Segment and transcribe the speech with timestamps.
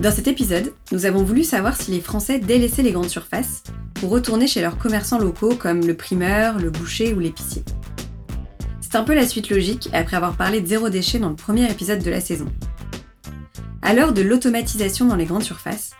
[0.00, 4.10] Dans cet épisode, nous avons voulu savoir si les Français délaissaient les grandes surfaces pour
[4.10, 7.64] retourner chez leurs commerçants locaux comme le primeur, le boucher ou l'épicier.
[8.80, 11.68] C'est un peu la suite logique après avoir parlé de zéro déchet dans le premier
[11.68, 12.46] épisode de la saison.
[13.82, 15.90] À l'heure de l'automatisation dans les grandes surfaces,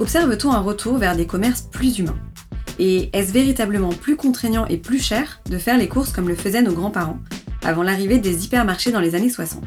[0.00, 2.18] observe-t-on un retour vers des commerces plus humains?
[2.80, 6.62] Et est-ce véritablement plus contraignant et plus cher de faire les courses comme le faisaient
[6.62, 7.20] nos grands-parents
[7.62, 9.62] avant l'arrivée des hypermarchés dans les années 60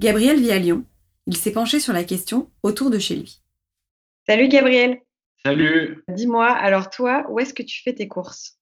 [0.00, 0.84] Gabriel vit à Lyon.
[1.28, 3.42] Il s'est penché sur la question autour de chez lui.
[4.26, 5.02] Salut Gabriel
[5.44, 6.02] Salut.
[6.08, 8.58] Dis-moi, alors toi, où est-ce que tu fais tes courses?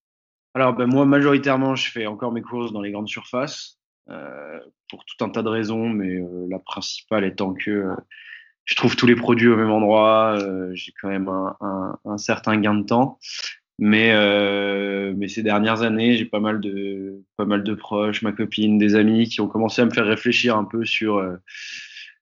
[0.52, 3.78] Alors ben, moi majoritairement je fais encore mes courses dans les grandes surfaces
[4.10, 4.58] euh,
[4.90, 7.94] pour tout un tas de raisons, mais euh, la principale étant que euh,
[8.64, 12.18] je trouve tous les produits au même endroit, euh, j'ai quand même un, un, un,
[12.18, 13.20] certain gain de temps.
[13.78, 18.32] Mais, euh, mais ces dernières années, j'ai pas mal de pas mal de proches, ma
[18.32, 21.36] copine, des amis qui ont commencé à me faire réfléchir un peu sur euh,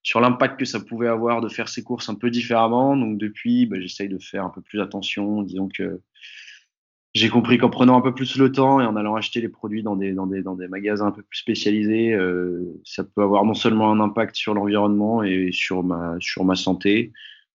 [0.05, 2.97] sur l'impact que ça pouvait avoir de faire ces courses un peu différemment.
[2.97, 5.43] Donc depuis, bah, j'essaye de faire un peu plus attention.
[5.43, 6.01] Disons que
[7.15, 9.83] j'ai compris qu'en prenant un peu plus le temps et en allant acheter les produits
[9.83, 13.45] dans des, dans des, dans des magasins un peu plus spécialisés, euh, ça peut avoir
[13.45, 17.13] non seulement un impact sur l'environnement et sur ma, sur ma santé,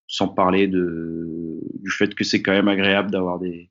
[0.07, 3.69] sans parler de, du fait que c'est quand même agréable d'avoir des,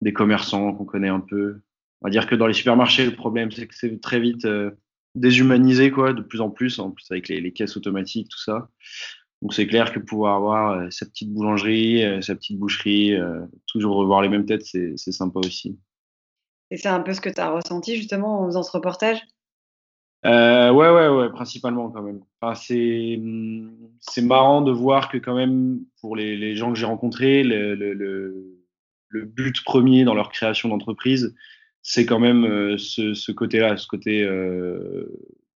[0.00, 1.60] des commerçants qu'on connaît un peu.
[2.00, 4.70] On va dire que dans les supermarchés, le problème, c'est que c'est très vite euh,
[5.18, 8.68] déshumanisé, quoi, de plus en plus, en plus avec les, les caisses automatiques, tout ça.
[9.42, 13.40] Donc c'est clair que pouvoir avoir euh, sa petite boulangerie, euh, sa petite boucherie, euh,
[13.66, 15.78] toujours revoir les mêmes têtes, c'est sympa aussi.
[16.70, 19.20] Et c'est un peu ce que tu as ressenti justement en faisant ce reportage?
[20.24, 22.20] Ouais, ouais, ouais, principalement quand même.
[22.40, 23.20] Enfin, c'est
[24.00, 27.76] c'est marrant de voir que quand même, pour les, les gens que j'ai rencontrés, le,
[27.76, 28.58] le, le,
[29.08, 31.34] le, but premier dans leur création d'entreprise,
[31.82, 35.06] c'est quand même euh, ce, ce côté-là, ce côté euh,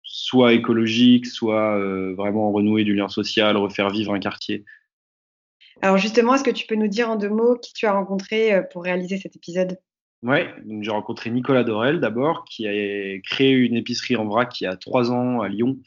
[0.02, 4.64] soit écologique, soit euh, vraiment renouer du lien social, refaire vivre un quartier.
[5.82, 8.62] Alors justement, est-ce que tu peux nous dire en deux mots qui tu as rencontré
[8.72, 9.78] pour réaliser cet épisode?
[10.22, 14.66] Donc j'ai rencontré Nicolas Dorel d'abord, qui a créé une épicerie en vrac il y
[14.66, 15.78] a trois ans à Lyon,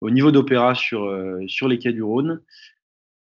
[0.00, 1.12] au niveau d'Opéra sur,
[1.48, 2.40] sur les quais du Rhône.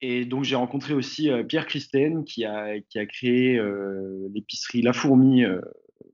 [0.00, 4.94] Et donc j'ai rencontré aussi Pierre Christen, qui a, qui a créé euh, l'épicerie La
[4.94, 5.44] Fourmi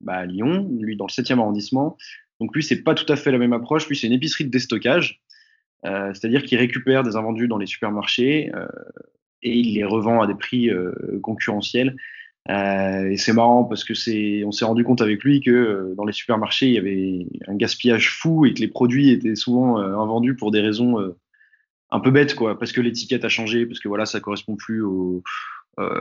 [0.01, 1.97] bah, à Lyon, lui dans le 7e arrondissement.
[2.41, 3.89] Donc lui, c'est pas tout à fait la même approche.
[3.89, 5.21] Lui, c'est une épicerie de déstockage,
[5.87, 8.67] euh, c'est-à-dire qu'il récupère des invendus dans les supermarchés euh,
[9.43, 11.97] et il les revend à des prix euh, concurrentiels.
[12.51, 13.93] Et c'est marrant parce que
[14.47, 18.11] on s'est rendu compte avec lui que dans les supermarchés, il y avait un gaspillage
[18.11, 20.97] fou et que les produits étaient souvent invendus pour des raisons
[21.91, 24.81] un peu bêtes, quoi, parce que l'étiquette a changé, parce que voilà, ça correspond plus
[24.81, 25.23] au,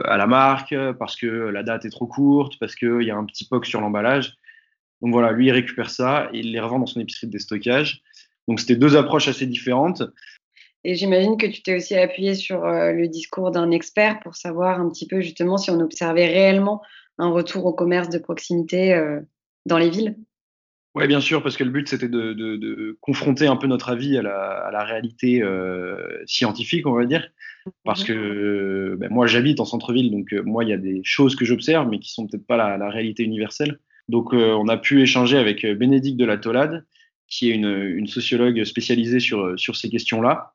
[0.04, 3.24] à la marque, parce que la date est trop courte, parce qu'il y a un
[3.24, 4.36] petit POC sur l'emballage.
[5.00, 8.02] Donc voilà, lui, il récupère ça et il les revend dans son épicerie de déstockage.
[8.48, 10.02] Donc c'était deux approches assez différentes.
[10.84, 14.80] Et j'imagine que tu t'es aussi appuyé sur euh, le discours d'un expert pour savoir
[14.80, 16.82] un petit peu justement si on observait réellement
[17.18, 19.20] un retour au commerce de proximité euh,
[19.66, 20.16] dans les villes.
[20.94, 24.22] Oui, bien sûr, parce que le but c'était de, confronter un peu notre avis à
[24.22, 27.28] la, réalité euh, scientifique, on va dire.
[27.84, 31.36] Parce que ben, moi j'habite en centre-ville, donc euh, moi il y a des choses
[31.36, 33.78] que j'observe, mais qui sont peut-être pas la, réalité universelle.
[34.08, 36.86] Donc euh, on a pu échanger avec Bénédicte de la Tolade,
[37.28, 40.54] qui est une, sociologue spécialisée sur, ces questions-là.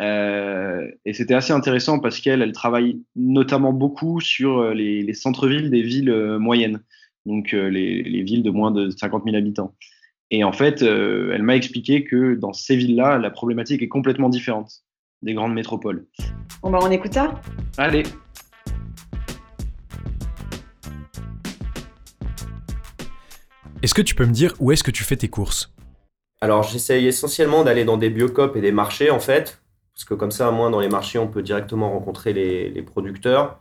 [0.00, 5.70] Euh, et c'était assez intéressant parce qu'elle elle travaille notamment beaucoup sur les, les centres-villes
[5.70, 6.82] des villes euh, moyennes,
[7.26, 9.74] donc euh, les, les, villes de moins de 50 000 habitants.
[10.30, 14.28] Et en fait, euh, elle m'a expliqué que dans ces villes-là, la problématique est complètement
[14.28, 14.84] différente
[15.22, 16.06] des grandes métropoles.
[16.62, 17.40] Bon bah on écoute ça
[17.76, 18.04] Allez
[23.82, 25.74] Est-ce que tu peux me dire où est-ce que tu fais tes courses?
[26.40, 29.62] Alors j'essaye essentiellement d'aller dans des biocopes et des marchés en fait,
[29.94, 32.82] parce que comme ça, au moins dans les marchés, on peut directement rencontrer les, les
[32.82, 33.60] producteurs.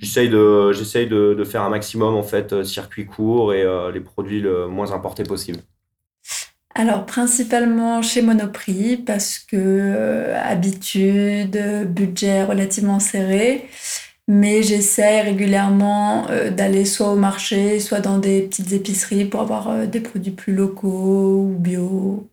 [0.00, 3.90] J'essaye de, j'essaye de, de faire un maximum en fait euh, circuit court et euh,
[3.90, 5.60] les produits le moins importés possible.
[6.78, 11.58] Alors principalement chez Monoprix parce que euh, habitude,
[11.88, 13.64] budget relativement serré,
[14.28, 19.70] mais j'essaie régulièrement euh, d'aller soit au marché, soit dans des petites épiceries pour avoir
[19.70, 22.28] euh, des produits plus locaux ou bio.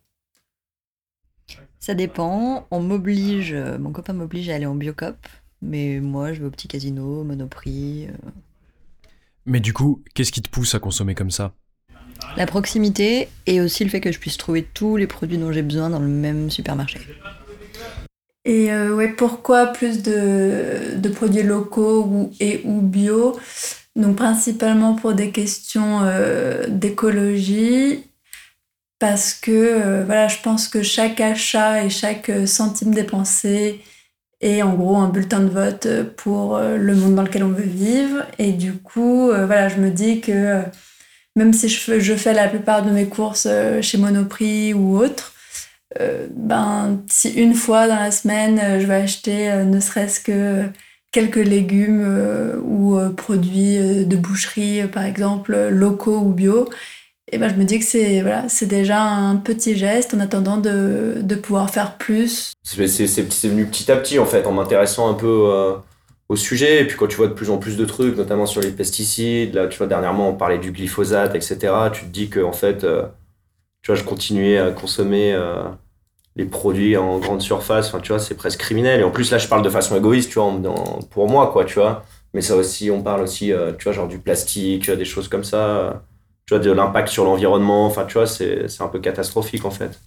[1.80, 2.68] Ça dépend.
[2.70, 5.16] On m'oblige, mon copain m'oblige à aller en biocop,
[5.64, 8.08] mais moi je vais au petit casino, Monoprix.
[8.08, 8.30] euh.
[9.46, 11.54] Mais du coup, qu'est-ce qui te pousse à consommer comme ça?
[12.38, 15.64] La proximité et aussi le fait que je puisse trouver tous les produits dont j'ai
[15.64, 17.00] besoin dans le même supermarché.
[18.46, 23.40] Et euh, ouais, pourquoi plus de, de produits locaux ou, et ou bio?
[23.96, 28.04] Donc principalement pour des questions euh, d'écologie,
[29.00, 33.82] parce que euh, voilà, je pense que chaque achat et chaque centime dépensé
[34.44, 37.50] est en gros un bulletin de vote euh, pour euh, le monde dans lequel on
[37.50, 38.26] veut vivre.
[38.40, 40.62] Et du coup, euh, voilà, je me dis que
[41.36, 43.48] même si je fais, la plupart de mes courses
[43.82, 45.34] chez Monoprix ou autre,
[46.30, 50.66] ben, si une fois dans la semaine, je vais acheter ne serait-ce que
[51.12, 56.70] quelques légumes ou produits de boucherie, par exemple, locaux ou bio,
[57.32, 60.58] et ben, je me dis que c'est voilà, c'est déjà un petit geste en attendant
[60.58, 62.52] de, de pouvoir faire plus.
[62.64, 65.74] C'est, venu petit à petit en fait, en m'intéressant un peu euh,
[66.28, 66.82] au sujet.
[66.82, 69.56] Et puis quand tu vois de plus en plus de trucs, notamment sur les pesticides,
[69.56, 71.74] là tu vois dernièrement on parlait du glyphosate, etc.
[71.94, 73.04] Tu te dis que en fait, euh,
[73.82, 75.64] tu vois, je continuais à consommer euh,
[76.36, 77.88] les produits en grande surface.
[77.88, 79.00] Enfin, tu vois, c'est presque criminel.
[79.00, 80.54] Et en plus là, je parle de façon égoïste, tu vois,
[81.10, 82.04] pour moi, quoi, tu vois.
[82.34, 86.04] Mais ça aussi, on parle aussi, tu vois, genre du plastique, des choses comme ça.
[86.54, 87.86] Tu vois, de l'impact sur l'environnement.
[87.86, 90.00] Enfin, tu vois, c'est, c'est un peu catastrophique en fait.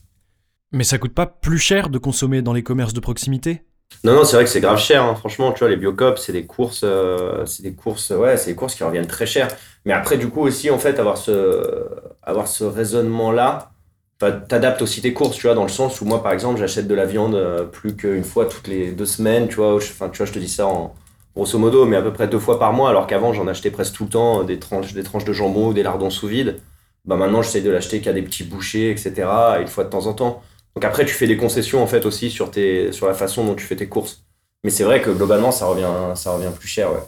[0.72, 3.62] Mais ça coûte pas plus cher de consommer dans les commerces de proximité?
[4.04, 5.14] Non, non, c'est vrai que c'est grave cher, hein.
[5.14, 8.56] franchement, tu vois, les biocops, c'est des courses, euh, c'est des courses, ouais, c'est des
[8.56, 9.48] courses qui reviennent très cher.
[9.84, 11.86] Mais après, du coup, aussi, en fait, avoir ce,
[12.22, 13.70] avoir ce raisonnement-là,
[14.18, 16.94] t'adaptes aussi tes courses, tu vois, dans le sens où moi, par exemple, j'achète de
[16.94, 20.26] la viande euh, plus qu'une fois toutes les deux semaines, tu vois, enfin, tu vois,
[20.26, 20.94] je te dis ça en
[21.36, 23.94] grosso modo, mais à peu près deux fois par mois, alors qu'avant, j'en achetais presque
[23.94, 26.60] tout le temps, euh, des tranches, des tranches de jambon ou des lardons sous vide.
[27.04, 29.12] Bah maintenant, j'essaye de l'acheter qu'à des petits bouchers, etc.,
[29.60, 30.42] une fois de temps en temps.
[30.74, 33.54] Donc après, tu fais des concessions en fait aussi sur, tes, sur la façon dont
[33.54, 34.24] tu fais tes courses.
[34.64, 37.02] Mais c'est vrai que globalement, ça revient, ça revient plus cher, ouais.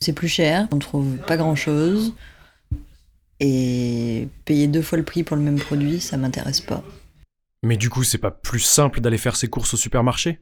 [0.00, 2.14] C'est plus cher, on trouve pas grand chose.
[3.40, 6.82] Et payer deux fois le prix pour le même produit, ça m'intéresse pas.
[7.62, 10.40] Mais du coup, c'est pas plus simple d'aller faire ses courses au supermarché?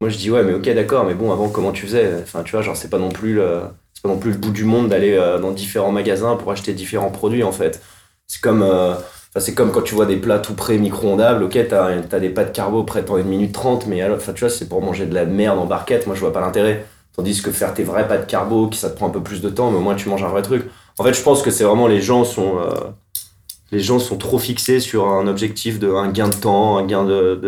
[0.00, 2.20] Moi, je dis ouais, mais ok, d'accord, mais bon, avant, comment tu faisais?
[2.22, 3.60] Enfin, tu vois, genre, c'est pas non plus le,
[3.92, 6.72] c'est pas non plus le bout du monde d'aller euh, dans différents magasins pour acheter
[6.72, 7.82] différents produits, en fait.
[8.26, 8.94] C'est comme, euh,
[9.38, 12.52] c'est comme quand tu vois des plats tout prêts micro-ondables, ok, t'as, as des pâtes
[12.54, 15.26] carbo prêtes en 1 minute 30, mais alors, tu vois, c'est pour manger de la
[15.26, 16.86] merde en barquette, moi, je vois pas l'intérêt.
[17.14, 19.50] Tandis que faire tes vraies pâtes carbo, qui ça te prend un peu plus de
[19.50, 20.64] temps, mais au moins tu manges un vrai truc.
[20.96, 22.70] En fait, je pense que c'est vraiment les gens sont, euh,
[23.72, 27.04] les gens sont trop fixés sur un objectif de un gain de temps, un gain
[27.04, 27.38] de-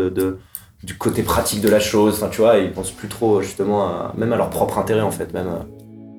[0.83, 2.15] du côté pratique de la chose.
[2.17, 5.33] Enfin, tu vois, ils pensent plus trop justement même à leur propre intérêt en fait,
[5.33, 5.67] même, à-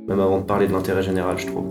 [0.07, 1.65] même avant de parler de l'intérêt général, je trouve.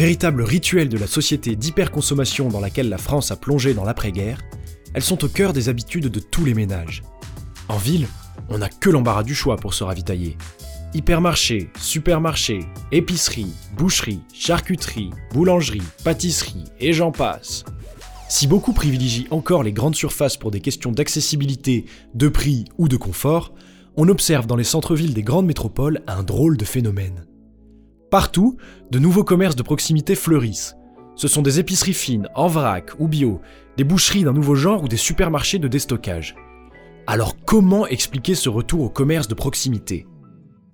[0.00, 4.40] Véritable rituel de la société d'hyperconsommation dans laquelle la France a plongé dans l'après-guerre,
[4.94, 7.02] elles sont au cœur des habitudes de tous les ménages.
[7.68, 8.06] En ville,
[8.48, 10.38] on n'a que l'embarras du choix pour se ravitailler.
[10.94, 12.60] Hypermarché, supermarché,
[12.92, 17.66] épicerie, boucherie, charcuterie, boulangerie, pâtisserie, et j'en passe.
[18.30, 22.96] Si beaucoup privilégient encore les grandes surfaces pour des questions d'accessibilité, de prix ou de
[22.96, 23.52] confort,
[23.96, 27.26] on observe dans les centres-villes des grandes métropoles un drôle de phénomène.
[28.10, 28.56] Partout,
[28.90, 30.74] de nouveaux commerces de proximité fleurissent.
[31.14, 33.40] Ce sont des épiceries fines, en vrac ou bio,
[33.76, 36.34] des boucheries d'un nouveau genre ou des supermarchés de déstockage.
[37.06, 40.08] Alors comment expliquer ce retour au commerce de proximité?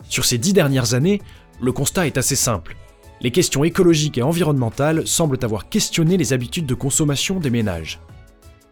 [0.08, 1.20] Sur ces dix dernières années,
[1.60, 2.74] le constat est assez simple.
[3.20, 8.00] Les questions écologiques et environnementales semblent avoir questionné les habitudes de consommation des ménages.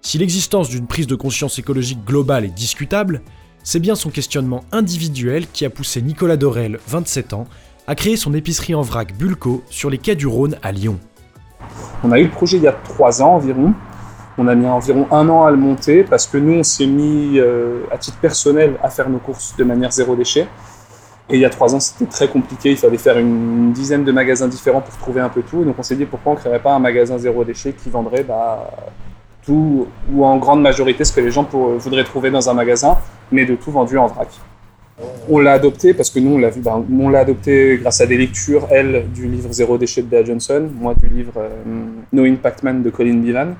[0.01, 3.21] Si l'existence d'une prise de conscience écologique globale est discutable,
[3.63, 7.47] c'est bien son questionnement individuel qui a poussé Nicolas Dorel, 27 ans,
[7.87, 10.99] à créer son épicerie en vrac Bulco sur les quais du Rhône à Lyon.
[12.03, 13.75] On a eu le projet il y a trois ans environ.
[14.37, 17.39] On a mis environ un an à le monter parce que nous, on s'est mis
[17.39, 20.49] euh, à titre personnel à faire nos courses de manière zéro déchet.
[21.31, 22.73] Et il y a trois ans, c'était très compliqué.
[22.73, 25.65] Il fallait faire une dizaine de magasins différents pour trouver un peu tout.
[25.65, 28.25] Donc on s'est dit pourquoi on ne créerait pas un magasin zéro déchet qui vendrait
[28.25, 28.71] bah,
[29.45, 32.99] tout ou en grande majorité ce que les gens pour, voudraient trouver dans un magasin,
[33.31, 34.29] mais de tout vendu en vrac.
[35.29, 38.07] On l'a adopté parce que nous, on l'a vu, bah, on l'a adopté grâce à
[38.07, 41.49] des lectures, elle, du livre Zéro déchet de Bea Johnson, moi du livre euh,
[42.13, 43.55] No Impact Man de Colin Bivan,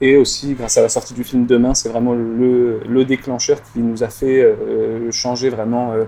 [0.00, 3.80] et aussi grâce à la sortie du film Demain, c'est vraiment le, le, déclencheur qui
[3.80, 6.04] nous a fait euh, changer vraiment euh,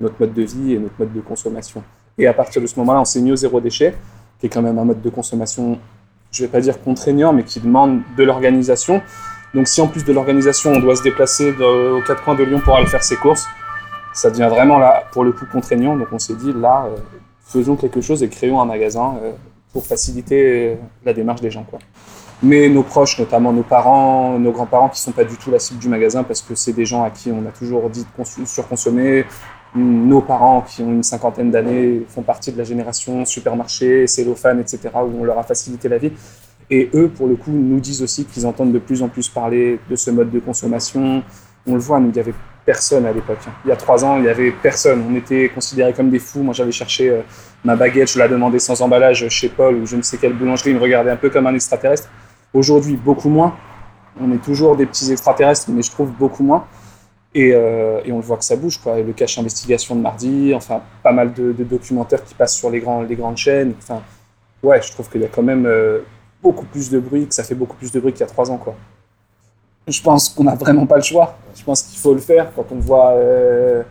[0.00, 1.82] notre mode de vie et notre mode de consommation.
[2.18, 3.94] Et à partir de ce moment-là, on s'est mis au zéro déchet,
[4.40, 5.78] qui est quand même un mode de consommation,
[6.32, 9.00] je ne vais pas dire contraignant, mais qui demande de l'organisation.
[9.54, 12.60] Donc si en plus de l'organisation, on doit se déplacer aux quatre coins de Lyon
[12.62, 13.46] pour aller faire ses courses,
[14.12, 15.96] ça devient vraiment là, pour le coup, contraignant.
[15.96, 16.96] Donc on s'est dit, là, euh,
[17.44, 19.32] faisons quelque chose et créons un magasin euh,
[19.72, 20.74] pour faciliter euh,
[21.04, 21.64] la démarche des gens.
[22.42, 25.58] Mais nos proches, notamment nos parents, nos grands-parents, qui ne sont pas du tout la
[25.58, 28.06] cible du magasin parce que c'est des gens à qui on a toujours dit
[28.38, 29.24] de surconsommer.
[29.74, 34.88] Nos parents, qui ont une cinquantaine d'années, font partie de la génération supermarché, cellophane, etc.,
[34.94, 36.12] où on leur a facilité la vie.
[36.70, 39.78] Et eux, pour le coup, nous disent aussi qu'ils entendent de plus en plus parler
[39.90, 41.22] de ce mode de consommation.
[41.66, 42.34] On le voit, nous, il y avait
[42.68, 43.38] personne à l'époque.
[43.64, 45.02] Il y a trois ans, il n'y avait personne.
[45.10, 46.42] On était considérés comme des fous.
[46.42, 47.22] Moi, j'avais cherché euh,
[47.64, 50.72] ma baguette, je la demandais sans emballage chez Paul ou je ne sais quelle boulangerie.
[50.72, 52.10] Il me regardait un peu comme un extraterrestre.
[52.52, 53.56] Aujourd'hui, beaucoup moins.
[54.20, 56.66] On est toujours des petits extraterrestres, mais je trouve beaucoup moins.
[57.34, 58.76] Et, euh, on le voit que ça bouge.
[58.82, 59.00] Quoi.
[59.00, 63.38] Le cache investigation de mardi, enfin, pas mal de, documentaires qui passent sur les grandes
[63.38, 63.72] chaînes.
[63.78, 64.02] Enfin,
[64.62, 66.00] ouais, je trouve qu'il y a quand même euh,
[66.42, 68.50] beaucoup plus de bruit, que ça fait beaucoup plus de bruit qu'il y a trois
[68.50, 68.58] ans.
[68.58, 68.74] Quoi
[69.88, 71.36] je pense qu'on n'a vraiment pas le choix.
[71.54, 73.82] Je pense qu'il faut le faire quand on voit euh,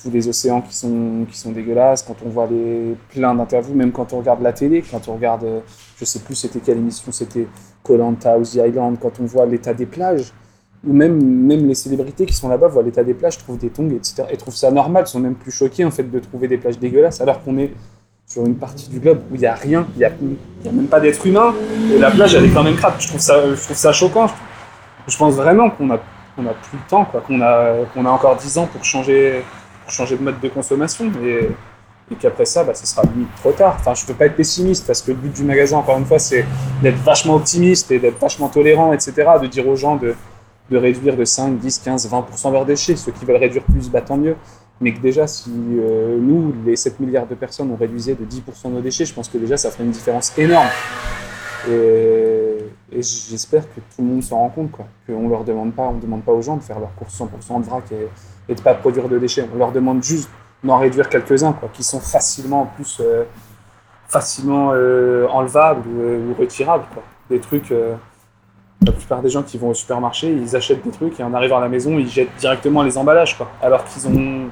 [0.00, 3.92] tous les océans qui sont, qui sont dégueulasses, quand on voit les plein d'interviews, même
[3.92, 5.60] quand on regarde la télé, quand on regarde, euh,
[5.98, 7.48] je sais plus c'était quelle émission, c'était
[7.82, 10.32] Colanta ou The Island, quand on voit l'état des plages,
[10.86, 13.90] ou même, même les célébrités qui sont là-bas voient l'état des plages, trouvent des tongs,
[13.90, 14.24] etc.
[14.30, 17.22] Et trouvent ça normal, sont même plus choqués en fait de trouver des plages dégueulasses,
[17.22, 17.72] alors qu'on est
[18.26, 20.86] sur une partie du globe où il n'y a rien, il n'y a, a, même
[20.86, 21.54] pas d'être humain,
[21.90, 22.94] et la plage elle est quand même crade.
[22.98, 24.28] Je trouve ça, je trouve ça choquant
[25.16, 25.98] pense vraiment qu'on a,
[26.36, 29.44] qu'on a plus le temps, quoi, qu'on a, qu'on a encore 10 ans pour changer,
[29.84, 31.10] pour changer de mode de consommation.
[31.22, 31.50] Et,
[32.10, 33.76] et qu'après ça, bah, ça sera limite trop tard.
[33.78, 36.04] Enfin, je ne veux pas être pessimiste parce que le but du magasin, encore une
[36.04, 36.44] fois, c'est
[36.82, 39.12] d'être vachement optimiste et d'être vachement tolérant, etc.
[39.40, 40.14] De dire aux gens de,
[40.70, 42.96] de réduire de 5, 10, 15, 20% leurs déchets.
[42.96, 44.36] Ceux qui veulent réduire plus, bah, tant mieux.
[44.80, 48.70] Mais que déjà, si euh, nous, les 7 milliards de personnes, on réduisait de 10%
[48.70, 50.68] nos déchets, je pense que déjà, ça ferait une différence énorme.
[51.70, 52.56] Et,
[53.02, 54.86] j'espère que tout le monde s'en rend compte, quoi.
[55.06, 57.66] Qu'on leur demande pas, on demande pas aux gens de faire leurs courses 100% de
[57.66, 58.08] vrac et,
[58.48, 59.48] et de pas produire de déchets.
[59.54, 60.28] On leur demande juste
[60.62, 63.24] d'en réduire quelques-uns, qui sont facilement, en plus, euh,
[64.08, 67.02] facilement euh, enlevables ou, ou, retirables, quoi.
[67.30, 67.72] Des trucs.
[67.72, 67.94] Euh,
[68.84, 71.56] la plupart des gens qui vont au supermarché, ils achètent des trucs et en arrivant
[71.56, 73.50] à la maison, ils jettent directement les emballages, quoi.
[73.62, 74.50] Alors qu'ils ont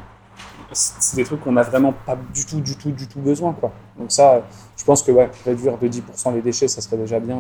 [0.73, 3.53] c'est des trucs qu'on n'a vraiment pas du tout, du tout, du tout besoin.
[3.53, 3.73] Quoi.
[3.99, 4.43] Donc ça,
[4.77, 7.39] je pense que ouais, réduire de 10% les déchets, ça serait déjà bien.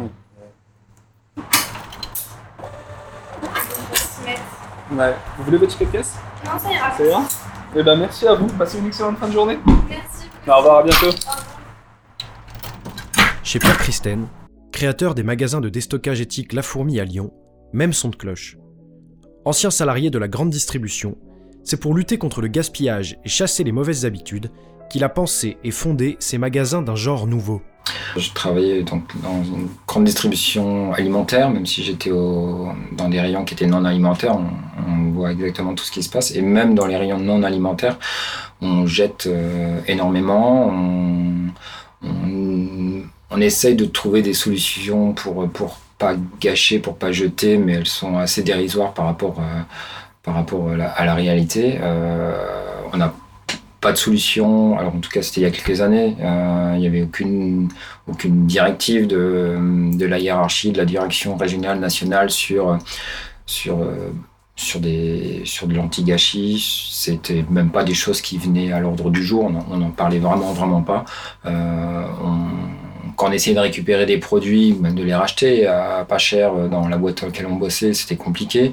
[4.96, 5.14] Ouais.
[5.38, 6.96] Vous voulez votre ticket de caisse Non, ça ira.
[6.96, 7.22] Ça ira
[7.76, 8.46] Eh ben merci à vous.
[8.46, 9.58] Passez une excellente fin de journée.
[9.88, 10.28] Merci.
[10.46, 11.16] Au revoir, à bientôt.
[13.42, 14.26] Chez Pierre Christen,
[14.72, 17.32] créateur des magasins de déstockage éthique La Fourmi à Lyon,
[17.72, 18.56] même son de cloche.
[19.44, 21.16] Ancien salarié de la grande distribution,
[21.64, 24.50] c'est pour lutter contre le gaspillage et chasser les mauvaises habitudes
[24.90, 27.62] qu'il a pensé et fondé ces magasins d'un genre nouveau.
[28.16, 33.54] Je travaillais donc dans une grande distribution alimentaire, même si j'étais dans des rayons qui
[33.54, 36.34] étaient non alimentaires, on, voit exactement tout ce qui se passe.
[36.34, 37.98] Et même dans les rayons non alimentaires,
[38.60, 40.72] on jette euh, énormément,
[42.02, 47.86] on, essaye de trouver des solutions pour, pour pas gâcher, pour pas jeter, mais elles
[47.86, 49.62] sont assez dérisoires par rapport euh,
[50.22, 51.78] par rapport à la, réalité.
[51.80, 52.32] Euh,
[52.92, 53.12] on n'a
[53.82, 54.78] pas de solution.
[54.78, 56.16] Alors en tout cas, c'était il y a quelques années.
[56.20, 57.68] Euh, il n'y avait aucune,
[58.08, 59.58] aucune directive de,
[59.92, 62.78] de, la hiérarchie, de la direction régionale, nationale sur,
[63.44, 63.78] sur,
[64.56, 66.88] sur, des, sur de l'anti-gâchis.
[66.92, 69.50] C'était même pas des choses qui venaient à l'ordre du jour.
[69.70, 71.04] On n'en parlait vraiment, vraiment pas.
[71.44, 72.04] Euh,
[73.16, 76.88] quand on essayait de récupérer des produits, même de les racheter à pas cher dans
[76.88, 78.72] la boîte dans laquelle on bossait, c'était compliqué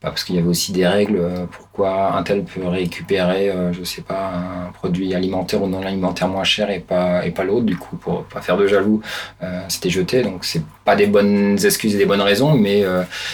[0.00, 3.82] parce qu'il y avait aussi des règles euh, pourquoi un tel peut récupérer, euh, je
[3.84, 4.32] sais pas,
[4.68, 7.66] un produit alimentaire ou non alimentaire moins cher et pas, et pas l'autre.
[7.66, 9.00] Du coup, pour pas faire de jaloux,
[9.42, 10.22] euh, c'était jeté.
[10.22, 12.84] Donc, c'est pas des bonnes excuses et des bonnes raisons, mais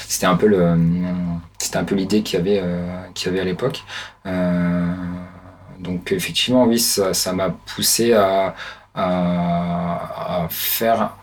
[0.09, 0.77] c'était un peu le,
[1.59, 2.63] c'était un peu l'idée qu'il y avait,
[3.15, 3.83] qu'il y avait à l'époque.
[5.81, 8.55] donc, effectivement, oui, ça m'a poussé à,
[8.95, 11.17] à, faire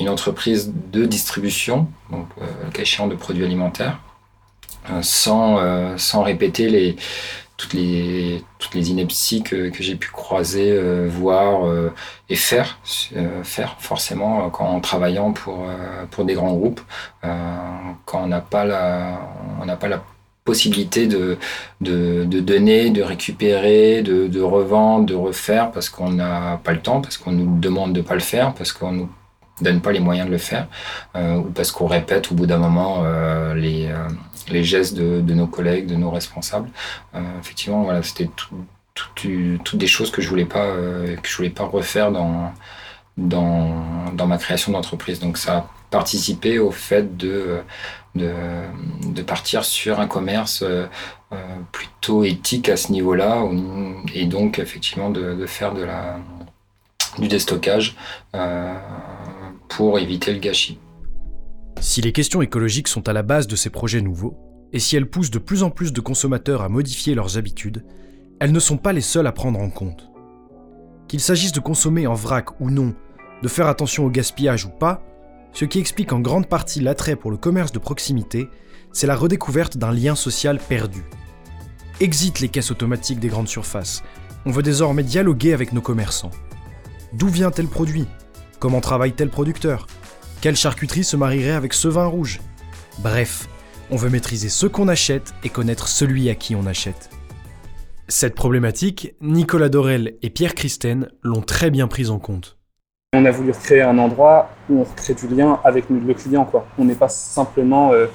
[0.00, 3.98] une entreprise de distribution, donc euh, de produits alimentaires.
[4.90, 6.96] Euh, sans, euh, sans répéter les,
[7.56, 11.62] toutes les, toutes les inepties que, que j'ai pu croiser, euh, voir
[12.28, 12.78] et faire,
[13.42, 15.66] faire forcément quand, en travaillant pour,
[16.10, 16.80] pour des grands groupes,
[17.22, 19.18] quand on n'a pas la,
[19.80, 20.02] pas la
[20.44, 21.36] possibilité de,
[21.80, 26.80] de, de, donner, de récupérer, de, de revendre, de refaire parce qu'on n'a pas le
[26.80, 29.10] temps, parce qu'on nous demande de pas le faire, parce qu'on nous
[29.60, 30.68] donne pas les moyens de le faire,
[31.16, 33.02] ou parce qu'on répète au bout d'un moment
[33.54, 33.90] les,
[34.50, 36.70] les gestes de, nos collègues, de nos responsables.
[37.14, 38.30] Euh, effectivement, c'était
[38.94, 42.52] toutes des choses que je voulais pas euh, que je voulais pas refaire dans
[43.16, 45.18] dans, ma création d'entreprise.
[45.20, 47.60] Donc ça a participé au fait de
[48.14, 50.86] de, partir sur un commerce euh,
[51.70, 53.44] plutôt éthique à ce niveau-là
[54.14, 56.18] et donc effectivement de, de, faire de la
[57.18, 57.96] du déstockage
[59.68, 60.78] pour éviter le gâchis.
[61.80, 64.36] Si les questions écologiques sont à la base de ces projets nouveaux,
[64.72, 67.84] et si elles poussent de plus en plus de consommateurs à modifier leurs habitudes,
[68.40, 70.10] elles ne sont pas les seules à prendre en compte.
[71.06, 72.94] Qu'il s'agisse de consommer en vrac ou non,
[73.42, 75.02] de faire attention au gaspillage ou pas,
[75.52, 78.48] ce qui explique en grande partie l'attrait pour le commerce de proximité,
[78.92, 81.04] c'est la redécouverte d'un lien social perdu.
[82.00, 84.02] Exit les caisses automatiques des grandes surfaces,
[84.44, 86.30] on veut désormais dialoguer avec nos commerçants.
[87.12, 88.06] D'où vient tel produit?
[88.58, 89.86] Comment travaille tel producteur?
[90.40, 92.40] Quelle charcuterie se marierait avec ce vin rouge
[93.00, 93.48] Bref,
[93.90, 97.10] on veut maîtriser ce qu'on achète et connaître celui à qui on achète.
[98.08, 102.56] Cette problématique, Nicolas Dorel et Pierre Christen l'ont très bien prise en compte.
[103.14, 106.50] On a voulu créer un endroit où on crée du lien avec le client.
[106.78, 108.06] On n'est pas simplement, euh,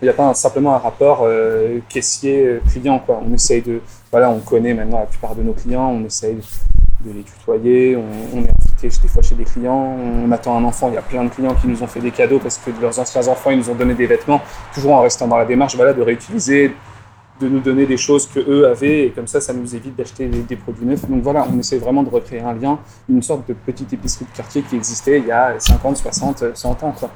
[0.00, 3.00] il n'y a pas simplement un rapport euh, caissier-client.
[3.00, 3.22] Quoi.
[3.26, 6.38] On essaye de, voilà, on connaît maintenant la plupart de nos clients, on essaye
[7.04, 10.88] de les tutoyer, on, est invité des fois chez des clients, on attend un enfant,
[10.88, 12.80] il y a plein de clients qui nous ont fait des cadeaux parce que de
[12.80, 14.40] leurs anciens enfants, ils nous ont donné des vêtements,
[14.72, 16.72] toujours en restant dans la démarche voilà, de réutiliser,
[17.40, 20.26] de nous donner des choses que eux avaient, et comme ça, ça nous évite d'acheter
[20.28, 21.08] des, produits neufs.
[21.08, 24.36] Donc voilà, on essaie vraiment de recréer un lien, une sorte de petite épicerie de
[24.36, 26.92] quartier qui existait il y a 50, 60, 100 ans.
[26.92, 27.10] Quoi.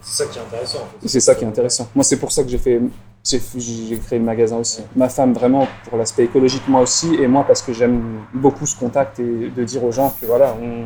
[0.00, 0.78] C'est ça qui est intéressant.
[0.78, 1.08] En fait.
[1.08, 1.88] C'est ça qui est intéressant.
[1.94, 2.80] Moi, c'est pour ça que j'ai fait
[3.26, 4.82] j'ai créé le magasin aussi.
[4.94, 8.76] Ma femme, vraiment, pour l'aspect écologique, moi aussi, et moi, parce que j'aime beaucoup ce
[8.76, 10.84] contact et de dire aux gens que voilà, on,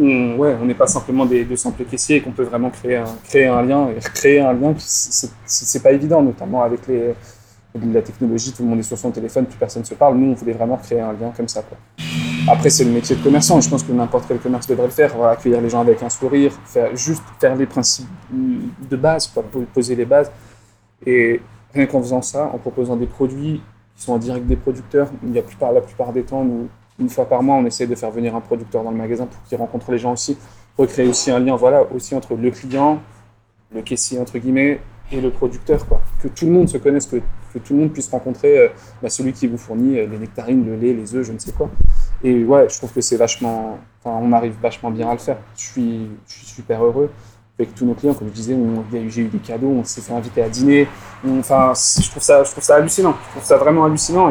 [0.00, 3.46] on n'est pas simplement des, de simples caissiers et qu'on peut vraiment créer un, créer
[3.46, 3.88] un lien.
[3.90, 8.84] Et créer un lien, c'est pas évident, notamment avec la technologie, tout le monde est
[8.84, 10.16] sur son téléphone, plus personne ne se parle.
[10.16, 11.62] Nous, on voulait vraiment créer un lien comme ça.
[11.62, 11.78] Quoi.
[12.48, 15.20] Après, c'est le métier de commerçant, je pense que n'importe quel commerce devrait le faire.
[15.24, 19.32] accueillir les gens avec un sourire, faire, juste faire les principes de base,
[19.74, 20.30] poser les bases.
[21.04, 21.40] Et
[21.74, 23.60] rien qu'en faisant ça, en proposant des produits
[23.96, 26.68] qui sont en direct des producteurs, il y a plupart, la plupart des temps, nous,
[26.98, 29.42] une fois par mois, on essaie de faire venir un producteur dans le magasin pour
[29.42, 30.38] qu'il rencontre les gens aussi,
[30.78, 33.00] recréer aussi un lien voilà, aussi entre le client,
[33.74, 34.80] le caissier, entre guillemets,
[35.12, 35.86] et le producteur.
[35.86, 36.00] Quoi.
[36.22, 37.16] Que tout le monde se connaisse, que,
[37.52, 38.68] que tout le monde puisse rencontrer euh,
[39.02, 41.52] bah, celui qui vous fournit euh, les nectarines, le lait, les œufs, je ne sais
[41.52, 41.70] quoi.
[42.24, 43.78] Et ouais, je trouve que c'est vachement.
[44.02, 45.36] Enfin, on arrive vachement bien à le faire.
[45.56, 47.10] Je suis, je suis super heureux
[47.58, 48.56] avec tous nos clients, comme je disais,
[49.08, 50.86] j'ai eu des cadeaux, on s'est fait inviter à dîner.
[51.38, 53.14] enfin, je trouve, ça, je trouve ça hallucinant.
[53.26, 54.30] Je trouve ça vraiment hallucinant.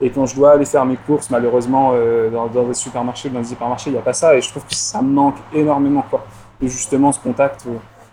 [0.00, 3.40] Et, quand je dois aller faire mes courses, malheureusement, euh, dans, dans, des supermarchés, dans
[3.40, 4.36] des hypermarchés, il n'y a pas ça.
[4.36, 6.04] Et je trouve que ça me manque énormément.
[6.08, 6.24] Quoi.
[6.60, 7.66] Et justement, ce contact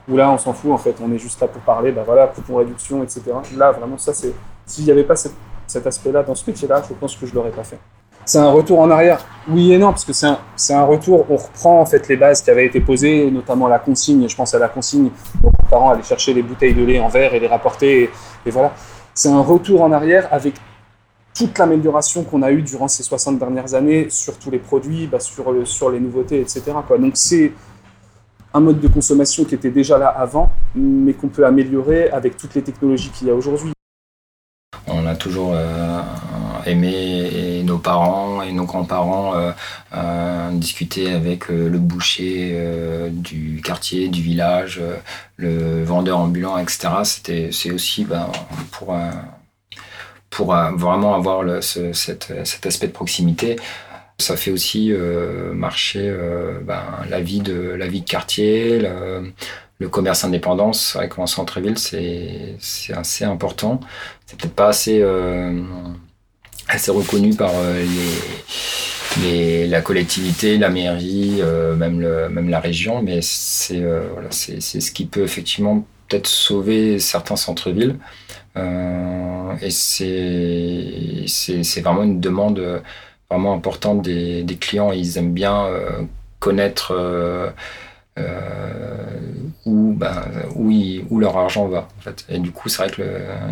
[0.08, 0.96] où, là, on s'en fout, en fait.
[1.04, 3.22] On est juste là pour parler, bah voilà, coupon réduction, etc.
[3.56, 4.34] Là, vraiment, ça, c'est.
[4.66, 7.52] S'il n'y avait pas cet aspect-là dans ce métier-là, je pense que je ne l'aurais
[7.52, 7.80] pas fait
[8.26, 9.26] c'est un retour en arrière.
[9.50, 12.42] Oui et non, parce que c'est un, un, retour, on reprend en fait les bases
[12.42, 15.10] qui avaient été posées, notamment la consigne, je pense à la consigne,
[15.42, 18.10] donc les parents allaient chercher les bouteilles de lait en verre et les rapporter,
[18.46, 18.74] et, voilà.
[19.14, 20.56] C'est un retour en arrière avec
[21.36, 25.20] toute l'amélioration qu'on a eue durant ces 60 dernières années sur tous les produits, bah,
[25.20, 26.64] sur, sur les nouveautés, etc.
[26.98, 27.52] Donc c'est
[28.54, 32.56] un mode de consommation qui était déjà là avant, mais qu'on peut améliorer avec toutes
[32.56, 33.74] les technologies qu'il y a aujourd'hui.
[34.88, 36.02] On a toujours euh,
[36.66, 39.52] aimé nos parents et nos grands-parents euh,
[39.96, 42.58] euh, discuter avec le boucher
[43.12, 44.82] du quartier, du village,
[45.38, 46.90] le vendeur ambulant, etc.
[47.04, 48.30] C'était, c'est aussi ben,
[48.72, 48.96] pour,
[50.30, 53.56] pour vraiment avoir cet, aspect de proximité.
[54.20, 54.94] Ça fait aussi
[55.54, 56.16] marcher
[56.64, 58.80] ben, la, vie de, la vie de quartier,
[59.84, 62.56] le commerce indépendant, c'est vrai qu'en centre-ville, c'est
[62.94, 63.80] assez important.
[64.26, 65.62] C'est peut-être pas assez, euh,
[66.68, 67.86] assez reconnu par euh,
[69.22, 74.60] les, la collectivité, la mairie, euh, même, le, même la région, mais c'est voilà, c'est
[74.62, 77.98] ce qui peut effectivement peut-être sauver certains centres-villes.
[79.62, 79.72] et
[81.28, 82.82] c'est vraiment une demande
[83.30, 84.92] vraiment importante des, des clients.
[84.92, 85.68] Ils aiment bien
[86.40, 86.94] connaître
[89.66, 90.24] où, ben,
[90.56, 90.72] où,
[91.10, 91.88] où, leur argent va.
[91.98, 92.26] En fait.
[92.30, 93.02] Et du coup, c'est vrai que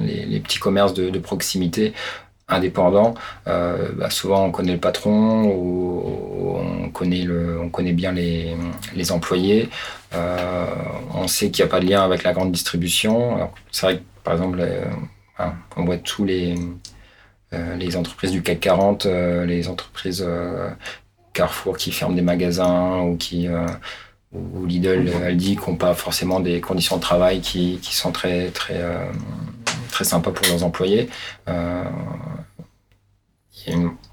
[0.02, 1.93] les, les, petits commerces de, de proximité
[2.51, 3.13] indépendants,
[3.47, 8.55] euh, bah souvent on connaît le patron ou on connaît, le, on connaît bien les,
[8.95, 9.69] les employés.
[10.13, 10.65] Euh,
[11.13, 13.49] on sait qu'il n'y a pas de lien avec la grande distribution.
[13.71, 14.85] C'est vrai que par exemple, euh,
[15.75, 16.55] on voit tous les,
[17.51, 20.25] les entreprises du CAC 40, euh, les entreprises
[21.33, 23.47] Carrefour qui ferment des magasins ou qui
[24.33, 28.49] ou Lidl, Aldi qui n'ont pas forcément des conditions de travail qui, qui sont très,
[28.51, 28.81] très,
[30.03, 31.09] très pour leurs employés.
[31.47, 31.83] Euh,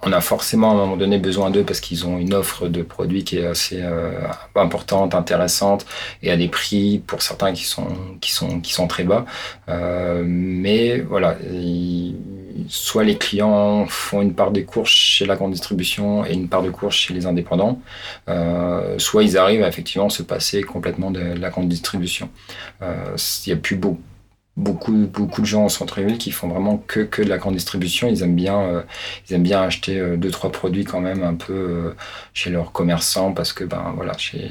[0.02, 2.82] on a forcément à un moment donné besoin d'eux parce qu'ils ont une offre de
[2.82, 5.86] produits qui est assez euh, importante, intéressante
[6.22, 7.88] et à des prix pour certains qui sont
[8.20, 9.24] qui sont qui sont très bas.
[9.68, 11.36] Euh, mais voilà,
[12.68, 16.62] soit les clients font une part des courses chez la grande distribution et une part
[16.62, 17.80] de courses chez les indépendants,
[18.98, 22.28] soit ils arrivent à effectivement se passer complètement de, la grande distribution.
[22.82, 22.86] Il
[23.46, 24.02] n'y a plus beaucoup
[24.58, 28.08] beaucoup, beaucoup de gens en centre-ville qui font vraiment que, que de la grande distribution.
[28.08, 28.82] Ils aiment bien, euh,
[29.28, 31.94] ils aiment bien acheter euh, deux, trois produits quand même un peu euh,
[32.34, 34.48] chez leurs commerçants parce que, ben voilà, chez,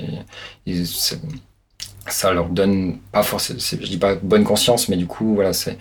[2.07, 5.77] ça leur donne pas forcément, je dis pas bonne conscience, mais du coup, voilà, c'est,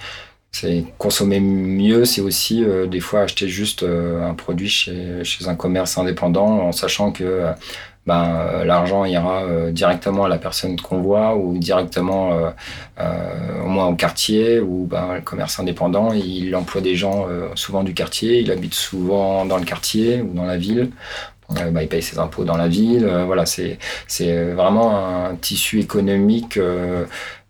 [0.50, 5.98] c'est consommer mieux, c'est aussi des fois acheter juste un produit chez, chez un commerce
[5.98, 7.44] indépendant en sachant que
[8.06, 12.38] ben, euh, l'argent ira euh, directement à la personne qu'on voit ou directement
[12.98, 17.82] euh, au moins au quartier ou ben, le commerce indépendant, il emploie des gens souvent
[17.82, 20.90] du quartier, il habite souvent dans le quartier ou dans la ville.
[21.50, 23.06] Ben, il paye ses impôts dans la ville.
[23.26, 26.58] voilà, c'est c'est vraiment un tissu économique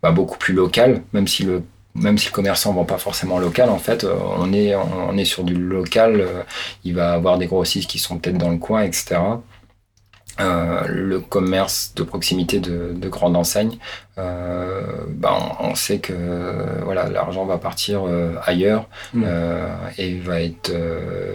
[0.03, 1.63] ben, beaucoup plus local, même si le
[1.95, 5.43] même si le commerçant vend pas forcément local, en fait, on est, on est sur
[5.43, 6.27] du local.
[6.83, 9.17] Il va avoir des grossistes qui sont peut-être dans le coin, etc.
[10.39, 13.79] Euh, le commerce de proximité de, de grandes enseignes,
[14.19, 16.13] euh, ben on, sait que
[16.83, 19.23] voilà l'argent va partir euh, ailleurs mmh.
[19.25, 20.71] euh, et va être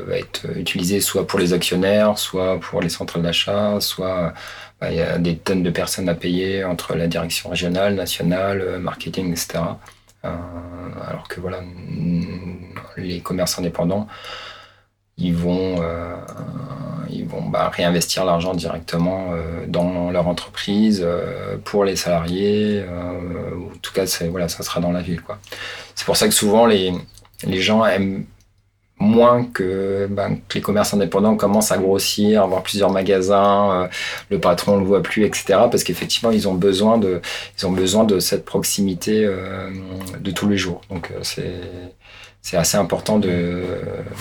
[0.07, 4.35] va être utilisé soit pour les actionnaires, soit pour les centrales d'achat, soit
[4.81, 8.79] ben, il y a des tonnes de personnes à payer entre la direction régionale, nationale,
[8.79, 9.65] marketing, etc.
[10.23, 11.61] alors que voilà
[12.97, 14.07] les commerces indépendants
[15.19, 15.77] ils vont,
[17.23, 22.85] euh, vont bah, réinvestir l'argent directement euh, dans leur entreprise euh, pour les salariés.
[22.89, 25.21] en tout cas, voilà, ça sera dans la ville.
[25.95, 26.93] C'est pour ça que souvent les,
[27.45, 28.25] les gens aiment
[28.99, 33.89] moins que, ben, les commerces indépendants commencent à grossir, avoir plusieurs magasins,
[34.31, 35.45] le patron ne le voit plus, etc.
[35.71, 37.21] Parce qu'effectivement, ils ont besoin de,
[37.59, 39.29] ils ont besoin de cette proximité
[40.21, 40.83] de tous les jours.
[40.89, 41.61] Donc c'est
[42.43, 43.63] c'est assez important de,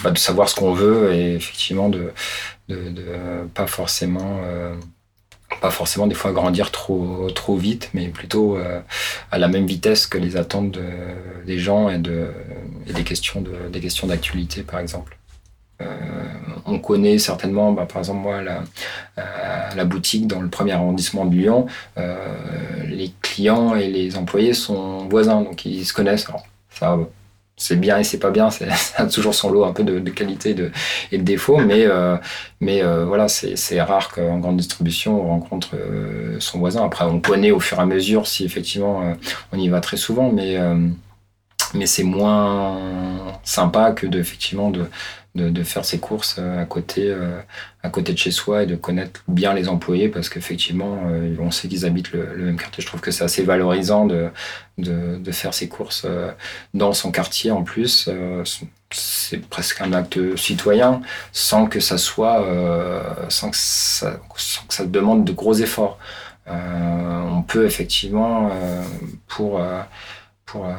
[0.04, 2.14] bah, de savoir ce qu'on veut et effectivement de,
[3.54, 4.76] pas forcément euh,
[5.62, 8.80] pas forcément des fois grandir trop trop vite mais plutôt euh,
[9.32, 10.84] à la même vitesse que les attentes de,
[11.46, 12.28] des gens et, de,
[12.88, 15.18] et des questions de, des questions d'actualité par exemple
[15.82, 15.86] euh,
[16.68, 18.64] on connaît certainement, bah, par exemple moi, la,
[19.76, 21.66] la, boutique dans le premier arrondissement de Lyon,
[21.98, 26.30] les clients et les employés sont voisins, donc ils se connaissent.
[26.30, 27.00] Alors, ça,
[27.62, 30.56] c'est bien et c'est pas bien, ça a toujours son lot un peu de, qualité
[30.56, 30.72] de,
[31.12, 32.18] et de défauts, mais, euh,
[32.60, 36.84] mais euh, voilà, c'est rare qu'en grande distribution on rencontre euh, son voisin.
[36.84, 39.16] Après, on connaît au fur et à mesure si effectivement
[39.52, 40.58] on y va très souvent, mais,
[41.74, 44.86] mais c'est moins sympa que de, effectivement de,
[45.36, 47.16] de, faire ses courses à côté,
[47.84, 51.00] à côté de chez soi et de connaître bien les employés parce qu'effectivement,
[51.40, 52.82] on sait qu'ils habitent le, même quartier.
[52.82, 54.30] Je trouve que c'est assez valorisant de,
[54.78, 56.32] de, de, faire ses courses euh,
[56.74, 58.08] dans son quartier en plus.
[58.08, 58.44] Euh,
[58.92, 64.74] c'est presque un acte citoyen sans que ça soit, euh, sans, que ça, sans que
[64.74, 65.98] ça demande de gros efforts.
[66.48, 68.52] on peut effectivement,
[69.28, 69.62] pour
[70.52, 70.72] pour euh,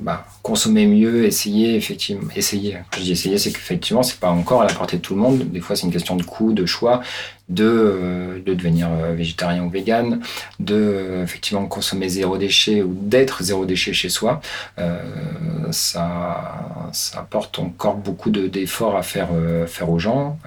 [0.00, 2.78] bah, consommer mieux, essayer, effectivement, essayer.
[2.90, 5.20] Quand je dis essayer, c'est qu'effectivement, c'est pas encore à la portée de tout le
[5.20, 5.50] monde.
[5.50, 7.02] Des fois, c'est une question de coût, de choix,
[7.50, 10.20] de, euh, de devenir euh, végétarien ou vegan,
[10.60, 14.40] de effectivement consommer zéro déchet ou d'être zéro déchet chez soi.
[15.72, 19.28] ça, ça apporte encore beaucoup d'efforts à faire,
[19.66, 20.38] faire aux gens.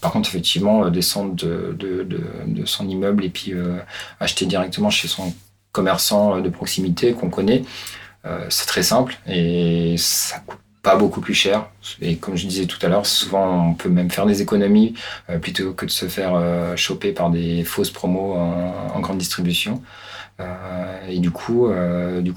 [0.00, 3.52] par contre, effectivement, descendre de, de, son immeuble et puis
[4.18, 5.32] acheter directement chez son
[5.76, 7.62] commerçants de proximité qu'on connaît.
[8.24, 11.66] Euh, c'est très simple et ça coûte pas beaucoup plus cher.
[12.00, 14.94] Et comme je disais tout à l'heure, souvent on peut même faire des économies
[15.28, 19.82] euh, plutôt que de se faire euh, choper par des fausses promos en, grande distribution.
[21.08, 21.68] et du coup,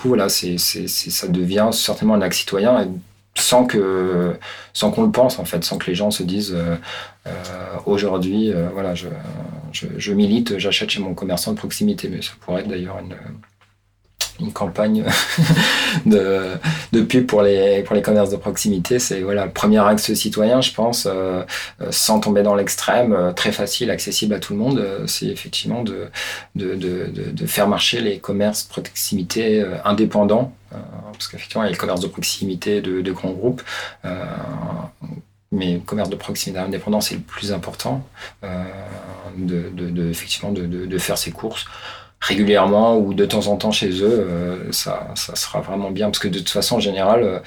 [0.06, 2.88] voilà, c'est, ça devient certainement un acte citoyen
[3.36, 4.36] sans que
[4.74, 6.56] sans qu'on le pense en fait, sans que les gens se disent
[7.86, 9.08] aujourd'hui, voilà, je,
[9.72, 12.10] je, milite, j'achète chez mon commerçant de proximité.
[12.10, 13.16] Mais ça pourrait être d'ailleurs une,
[14.40, 15.04] une campagne
[16.06, 16.54] de,
[16.92, 19.00] de pub pour les, pour les commerces de proximité.
[19.00, 21.44] C'est voilà, le premier axe citoyen, je pense, euh,
[21.82, 24.84] euh, sans tomber dans l'extrême, euh, très facile, accessible à tout le monde.
[25.08, 26.10] c'est effectivement de,
[26.56, 30.54] de, de, faire marcher les commerces de proximité indépendants.
[30.72, 33.62] parce qu'effectivement, il y a le commerce de proximité de grands groupes
[35.52, 38.06] mais le commerce de proximité indépendant, c'est le plus important,
[38.44, 41.66] de, de, effectivement de, faire ses courses
[42.22, 46.08] régulièrement ou de temps en temps chez eux, euh, ça, ça, sera vraiment bien.
[46.08, 47.42] Parce que de toute façon, en général,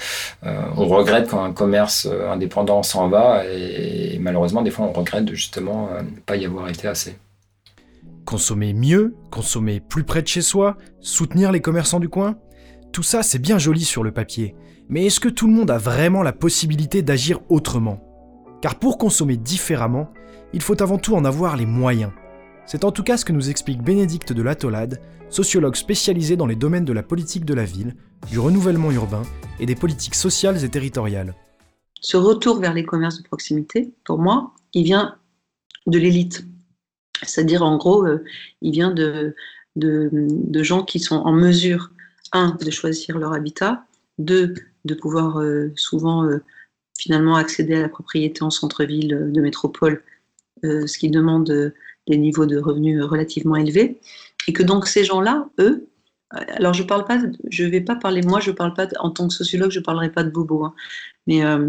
[0.44, 4.92] euh, on regrette quand un commerce euh, indépendant s'en va et, malheureusement, des fois, on
[4.92, 7.16] regrette de justement ne pas y avoir été assez.
[8.24, 12.36] Consommer mieux, consommer plus près de chez soi, soutenir les commerçants du coin,
[12.92, 14.54] tout ça, c'est bien joli sur le papier.
[14.88, 18.00] Mais est-ce que tout le monde a vraiment la possibilité d'agir autrement?
[18.60, 20.12] Car pour consommer différemment,
[20.52, 22.12] il faut avant tout en avoir les moyens.
[22.66, 26.56] C'est en tout cas ce que nous explique Bénédicte de Latolade, sociologue spécialisée dans les
[26.56, 27.96] domaines de la politique de la ville,
[28.30, 29.22] du renouvellement urbain
[29.58, 31.34] et des politiques sociales et territoriales.
[32.00, 35.16] Ce retour vers les commerces de proximité, pour moi, il vient
[35.86, 36.44] de l'élite.
[37.22, 38.24] C'est-à-dire, en gros, euh,
[38.60, 39.34] il vient de,
[39.76, 41.90] de, gens qui sont en mesure,
[42.32, 43.84] un, de choisir leur habitat,
[44.18, 46.38] deux, de pouvoir euh, souvent euh,
[46.98, 50.04] finalement accéder à la propriété en centre-ville de métropole,
[50.62, 51.72] ce qui demande
[52.06, 53.98] des niveaux de revenus relativement élevés,
[54.46, 55.88] et que donc ces gens-là, eux,
[56.30, 57.18] alors je parle pas,
[57.50, 60.22] je vais pas parler moi, je parle pas en tant que sociologue, je parlerai pas
[60.22, 60.74] de bobo, hein,
[61.26, 61.68] mais euh,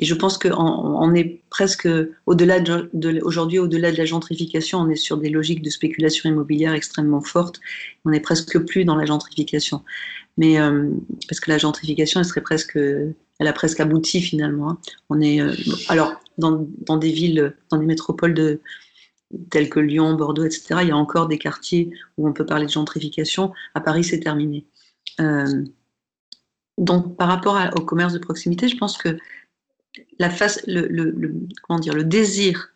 [0.00, 1.88] et je pense qu'on on est presque
[2.26, 2.90] au-delà de,
[3.22, 7.60] aujourd'hui, au-delà de la gentrification, on est sur des logiques de spéculation immobilière extrêmement fortes.
[8.04, 9.84] On n'est presque plus dans la gentrification,
[10.36, 10.90] mais euh,
[11.28, 14.70] parce que la gentrification, elle serait presque, elle a presque abouti finalement.
[14.70, 14.78] Hein.
[15.10, 15.52] On est euh,
[15.88, 16.66] alors dans,
[16.96, 18.60] des villes, dans des métropoles de
[19.50, 22.66] tels que Lyon, Bordeaux, etc., il y a encore des quartiers où on peut parler
[22.66, 23.52] de gentrification.
[23.74, 24.66] À Paris, c'est terminé.
[25.20, 25.64] Euh,
[26.78, 29.16] donc, par rapport au commerce de proximité, je pense que
[30.18, 32.70] la face, le, comment dire, le désir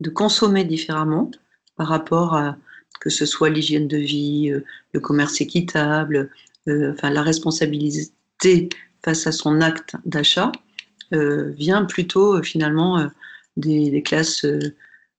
[0.00, 1.30] de consommer différemment
[1.76, 2.58] par rapport à
[3.00, 4.52] que ce soit l'hygiène de vie,
[4.92, 6.30] le commerce équitable,
[6.68, 8.68] enfin, la responsabilité
[9.04, 10.52] face à son acte d'achat,
[11.10, 13.08] vient plutôt finalement
[13.56, 14.44] des, classes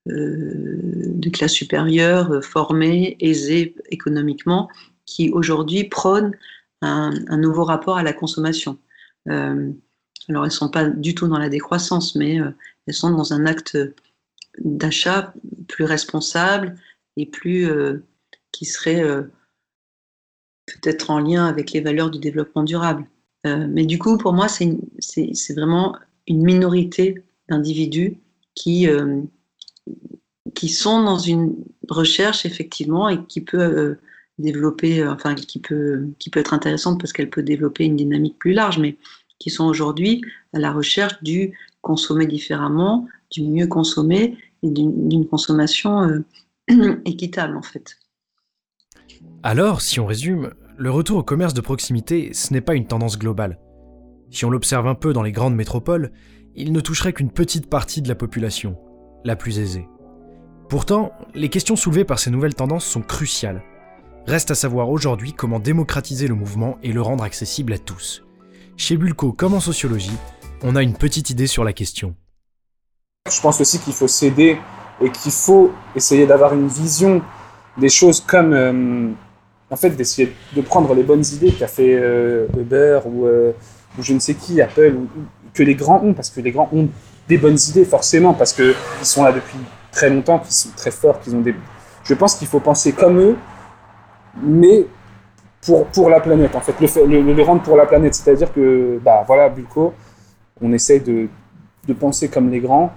[0.08, 4.70] euh, de classe supérieure, euh, formées, aisées économiquement,
[5.06, 6.36] qui aujourd'hui prônent
[6.82, 8.80] un, nouveau rapport à la consommation.
[9.28, 9.70] Euh,
[10.30, 12.40] alors elles ne sont pas du tout dans la décroissance, mais
[12.88, 13.78] elles sont dans un acte
[14.60, 15.34] d'achat
[15.68, 16.76] plus responsable
[17.18, 17.68] et plus
[18.52, 19.04] qui serait
[20.74, 23.06] peut-être en lien avec les valeurs du développement durable.
[23.46, 25.96] mais du coup, pour moi, c'est vraiment
[26.28, 28.18] une minorité d'individus
[28.56, 28.88] qui,
[30.56, 31.56] qui sont dans une
[31.88, 34.00] recherche effectivement et qui peut euh,
[34.38, 38.38] développer, euh, enfin qui peut, qui peut être intéressante parce qu'elle peut développer une dynamique
[38.40, 38.98] plus large, mais
[39.40, 40.22] qui sont aujourd'hui
[40.54, 47.62] à la recherche du consommer différemment, du mieux consommer et d'une consommation euh, équitable en
[47.62, 47.98] fait.
[49.42, 53.18] Alors, si on résume, le retour au commerce de proximité, ce n'est pas une tendance
[53.18, 53.58] globale.
[54.32, 56.12] Si on l'observe un peu dans les grandes métropoles,
[56.56, 58.78] il ne toucherait qu'une petite partie de la population,
[59.24, 59.88] la plus aisée.
[60.68, 63.64] Pourtant, les questions soulevées par ces nouvelles tendances sont cruciales.
[64.28, 68.26] Reste à savoir aujourd'hui comment démocratiser le mouvement et le rendre accessible à tous.
[68.76, 70.18] Chez Bulco comme en sociologie,
[70.64, 72.14] on a une petite idée sur la question.
[73.32, 74.58] Je pense aussi qu'il faut s'aider
[75.02, 77.22] et qu'il faut essayer d'avoir une vision
[77.78, 79.12] des choses comme euh,
[79.72, 83.52] en fait d'essayer de prendre les bonnes idées qu'a fait euh, Uber euh,
[83.98, 84.96] ou, je ne sais qui, Apple,
[85.54, 86.88] que les grands ont, parce que les grands ont
[87.28, 89.58] des bonnes idées forcément, parce qu'ils sont là depuis
[89.92, 91.56] très longtemps, qui sont très forts, qui ont des.
[92.04, 93.36] Je pense qu'il faut penser comme eux,
[94.42, 94.86] mais
[95.62, 98.16] pour, pour la planète, en fait, le, le, rendre pour la planète.
[98.16, 99.94] C'est-à-dire que, bah voilà, Bulco,
[100.62, 101.28] on essaye de,
[101.88, 102.92] de penser comme les grands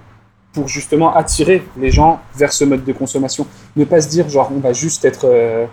[0.52, 3.46] pour justement attirer les gens vers ce mode de consommation.
[3.76, 5.66] Ne pas se dire, genre, on va juste être euh,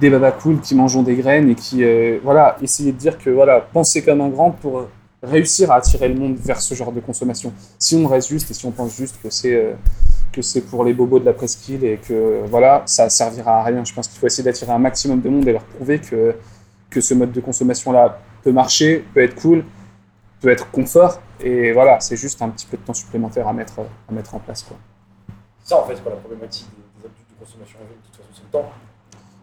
[0.00, 1.84] des babas cool qui mangeons des graines et qui.
[1.84, 4.88] Euh, voilà, essayer de dire que, voilà, penser comme un grand pour
[5.22, 7.52] réussir à attirer le monde vers ce genre de consommation.
[7.78, 9.54] Si on reste juste et si on pense juste que c'est.
[9.54, 9.72] Euh,
[10.34, 13.84] que c'est pour les bobos de la presqu'île et que voilà, ça servira à rien.
[13.84, 16.34] Je pense qu'il faut essayer d'attirer un maximum de monde et leur prouver que,
[16.90, 19.64] que ce mode de consommation-là peut marcher, peut être cool,
[20.40, 21.20] peut être confort.
[21.40, 24.40] Et voilà, c'est juste un petit peu de temps supplémentaire à mettre, à mettre en
[24.40, 24.66] place.
[25.62, 28.42] C'est ça en fait, quoi, la problématique des, habitudes de consommation de toute façon, c'est
[28.42, 28.70] le temps.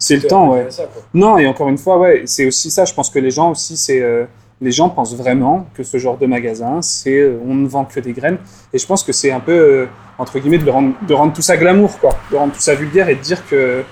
[0.02, 0.68] C'est le temps, ouais.
[1.14, 2.86] non, et encore une fois, ouais, c'est aussi ça.
[2.86, 4.02] Je pense que les gens aussi, c'est.
[4.02, 4.26] Euh,
[4.60, 8.00] les gens pensent vraiment que ce genre de magasin, c'est euh, on ne vend que
[8.00, 8.40] des graines.
[8.74, 9.86] Et je pense que c'est un peu, euh,
[10.18, 12.16] entre guillemets, de, rendre, de rendre tout ça glamour, quoi.
[12.32, 13.84] De rendre tout ça vulgaire et de dire que,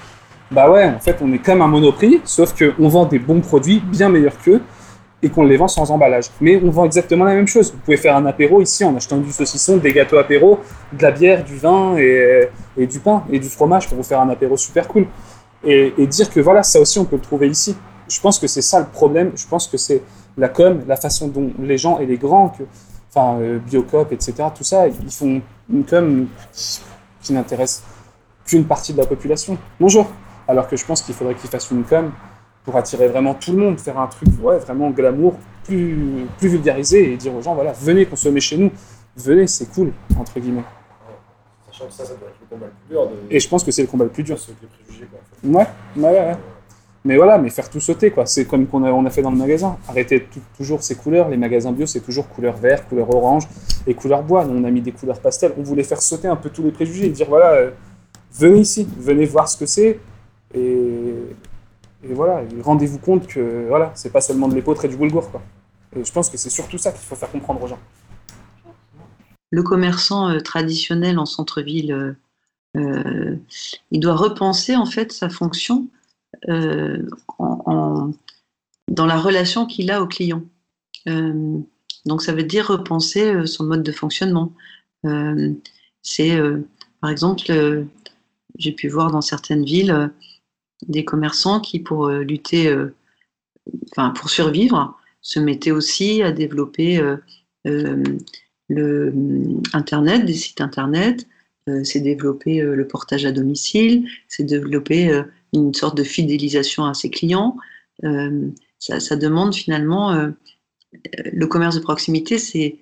[0.50, 3.80] Bah ouais, en fait, on est comme un monoprix, sauf qu'on vend des bons produits
[3.80, 4.62] bien meilleurs qu'eux
[5.22, 6.26] et qu'on les vend sans emballage.
[6.42, 7.72] Mais on vend exactement la même chose.
[7.72, 10.60] Vous pouvez faire un apéro ici en achetant du saucisson, des gâteaux apéro,
[10.92, 14.22] de la bière, du vin et, et du pain et du fromage pour vous faire
[14.22, 15.06] un apéro super cool.
[15.64, 17.76] Et, dire que voilà, ça aussi on peut le trouver ici.
[18.08, 19.32] Je pense que c'est ça le problème.
[19.36, 20.02] Je pense que c'est
[20.38, 22.54] la com, la façon dont les gens et les grands,
[23.14, 26.80] enfin euh, Biocop, etc., tout ça, ils font une com qui,
[27.22, 27.84] qui n'intéresse
[28.46, 29.58] qu'une partie de la population.
[29.80, 30.08] Bonjour.
[30.48, 32.12] Alors que je pense qu'il faudrait qu'ils fassent une com
[32.64, 37.14] pour attirer vraiment tout le monde, faire un truc ouais, vraiment glamour, plus, plus vulgarisé
[37.14, 38.72] et dire aux gens voilà, venez consommer chez nous,
[39.16, 40.64] venez, c'est cool, entre guillemets.
[41.80, 43.08] Sachant que ça, ça doit être le combat le plus dur.
[43.08, 43.14] De...
[43.34, 44.38] Et je pense que c'est le combat le plus dur.
[44.38, 46.02] Ceux les préjugés, quoi, en fait.
[46.02, 46.38] Ouais, ouais, ouais.
[47.06, 48.26] Mais voilà, mais faire tout sauter, quoi.
[48.26, 49.78] C'est comme qu'on a, on a fait dans le magasin.
[49.88, 51.30] Arrêter tout- toujours ces couleurs.
[51.30, 53.48] Les magasins bio, c'est toujours couleur vert, couleur orange
[53.88, 54.46] et couleur bois.
[54.50, 55.54] On a mis des couleurs pastel.
[55.58, 57.72] On voulait faire sauter un peu tous les préjugés et dire voilà, euh,
[58.34, 59.98] venez ici, venez voir ce que c'est.
[60.54, 61.14] Et,
[62.04, 65.42] et voilà, rendez-vous compte que voilà, c'est pas seulement de l'épeautre et du boulgour, quoi.
[65.96, 67.80] Et je pense que c'est surtout ça qu'il faut faire comprendre aux gens.
[69.52, 72.14] Le commerçant euh, traditionnel en centre-ville, euh,
[72.78, 73.36] euh,
[73.92, 75.88] il doit repenser en fait sa fonction
[76.48, 78.14] dans
[79.06, 80.44] la relation qu'il a au client.
[82.06, 84.54] Donc ça veut dire repenser son mode de fonctionnement.
[86.04, 86.40] C'est
[87.02, 87.86] par exemple,
[88.58, 90.12] j'ai pu voir dans certaines villes
[90.88, 92.74] des commerçants qui, pour lutter,
[93.92, 97.02] enfin pour survivre, se mettaient aussi à développer
[98.70, 101.28] le hum, internet, des sites internet,
[101.70, 106.86] euh, c'est développer euh, le portage à domicile, c'est développer euh, une sorte de fidélisation
[106.86, 107.58] à ses clients.
[108.80, 110.32] Ça, demande finalement
[111.34, 112.78] le commerce de proximité, c'est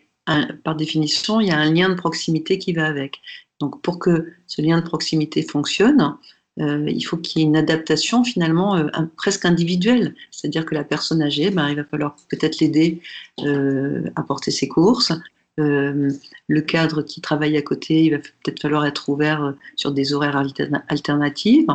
[0.64, 3.20] par définition, il y a un lien de proximité qui va avec.
[3.60, 6.18] Donc pour que ce lien de proximité fonctionne,
[6.58, 8.80] il faut qu'il y ait une adaptation finalement
[9.16, 10.14] presque individuelle.
[10.30, 13.02] C'est-à-dire que la personne âgée, ben, il va falloir peut-être l'aider
[13.40, 15.14] à porter ses courses.
[15.60, 16.12] Euh,
[16.48, 20.14] le cadre qui travaille à côté, il va peut-être falloir être ouvert euh, sur des
[20.14, 21.66] horaires alterna- alternatifs.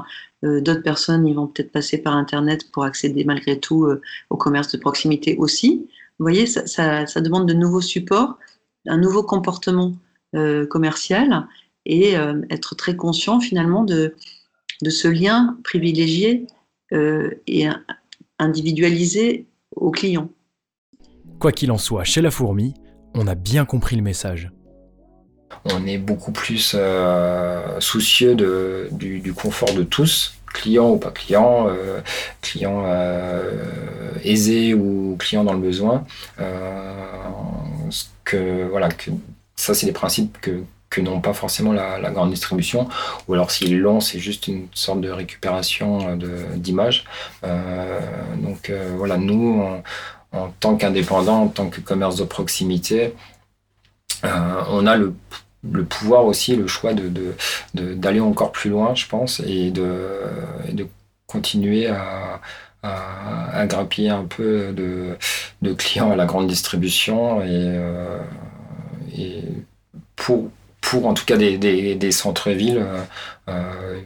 [0.45, 3.89] Euh, D'autres personnes, ils vont peut-être passer par Internet pour accéder malgré tout
[4.31, 5.89] au commerce de proximité aussi.
[6.19, 8.39] Vous voyez, ça, demande de nouveaux supports,
[8.87, 9.93] un nouveau comportement
[10.71, 11.47] commercial
[11.85, 12.15] et
[12.51, 14.15] être très conscient finalement de,
[14.83, 16.47] de ce lien privilégié
[16.93, 17.83] et in-
[18.39, 20.29] individualisé au client.
[21.39, 22.75] Quoi qu'il en soit, chez la fourmi,
[23.15, 24.51] on a bien compris le message.
[25.65, 32.01] On est beaucoup plus euh, soucieux du, confort de tous, clients ou pas clients, euh,
[32.41, 36.05] clients euh, aisés ou clients dans le besoin.
[36.41, 36.91] Euh,
[38.25, 38.89] que, voilà,
[39.57, 40.63] ça, c'est des principes que,
[41.01, 42.89] n'ont pas forcément la, grande distribution,
[43.27, 46.17] ou alors s'ils l'ont, c'est juste une sorte de récupération
[46.57, 47.05] d'image.
[47.43, 49.83] Donc voilà, nous, en,
[50.33, 53.15] en tant qu'indépendants, en tant que commerce de proximité,
[54.25, 55.15] euh, on a le,
[55.89, 57.09] pouvoir aussi, le choix de,
[57.75, 60.11] de- d'aller encore plus loin, je pense, et de,
[61.27, 62.41] continuer à,
[62.83, 65.17] à, grappiller un peu de,
[65.75, 68.19] clients à la grande distribution et, euh,
[69.17, 69.43] et
[70.17, 70.51] pour,
[70.83, 73.03] pour en tout cas des, centres-villes, euh,
[73.49, 74.01] euh,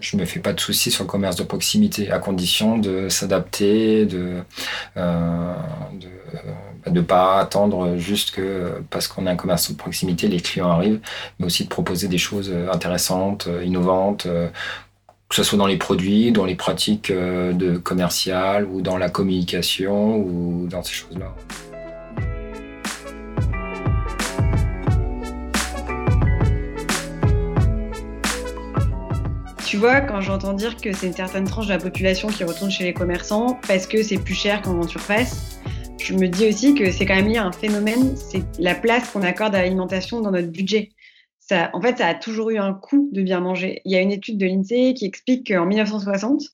[0.00, 4.06] je me fais pas de soucis sur le commerce de proximité, à condition de s'adapter,
[4.06, 4.36] de
[4.96, 5.54] euh,
[6.86, 11.00] ne pas attendre juste que parce qu'on a un commerce de proximité, les clients arrivent,
[11.38, 14.48] mais aussi de proposer des choses euh, intéressantes, euh, innovantes, euh,
[15.28, 19.10] que ce soit dans les produits, dans les pratiques euh, de commerciales ou dans la
[19.10, 21.34] communication ou dans ces choses-là.
[29.68, 32.70] Tu vois, quand j'entends dire que c'est une certaine tranche de la population qui retourne
[32.70, 35.60] chez les commerçants parce que c'est plus cher qu'en grande surface,
[36.00, 39.10] je me dis aussi que c'est quand même lié à un phénomène, c'est la place
[39.10, 40.92] qu'on accorde à l'alimentation dans notre budget.
[41.50, 43.82] En fait, ça a toujours eu un coût de bien manger.
[43.84, 46.44] Il y a une étude de l'INSEE qui explique qu'en 1960,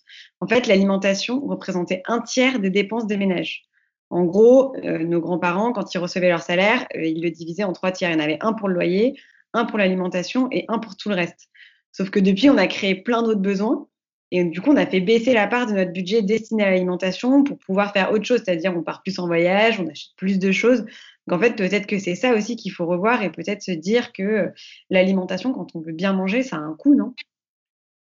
[0.40, 3.62] en fait, l'alimentation représentait un tiers des dépenses des ménages.
[4.10, 7.74] En gros, euh, nos grands-parents, quand ils recevaient leur salaire, euh, ils le divisaient en
[7.74, 8.10] trois tiers.
[8.10, 9.16] Il y en avait un pour le loyer,
[9.52, 11.48] un pour l'alimentation et un pour tout le reste.
[11.94, 13.86] Sauf que depuis, on a créé plein d'autres besoins.
[14.32, 17.44] Et du coup, on a fait baisser la part de notre budget destiné à l'alimentation
[17.44, 18.42] pour pouvoir faire autre chose.
[18.44, 20.80] C'est-à-dire, on part plus en voyage, on achète plus de choses.
[21.28, 24.12] Donc, en fait, peut-être que c'est ça aussi qu'il faut revoir et peut-être se dire
[24.12, 24.50] que
[24.90, 27.14] l'alimentation, quand on veut bien manger, ça a un coût, non?